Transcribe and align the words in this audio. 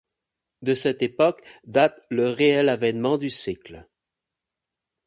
De 0.63 0.73
cette 0.73 1.03
époque 1.03 1.43
date 1.63 2.01
le 2.09 2.27
réel 2.31 2.69
avènement 2.69 3.19
du 3.19 3.29
cycle. 3.29 3.87